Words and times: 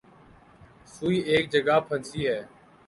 سوئی 0.93 1.17
ایک 1.29 1.43
جگہ 1.53 1.77
پھنسی 1.87 2.21
ہے۔ 2.29 2.39